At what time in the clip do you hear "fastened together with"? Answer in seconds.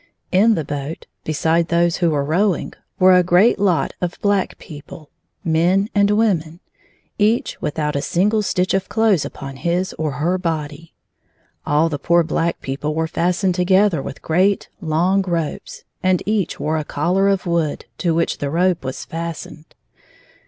13.05-14.23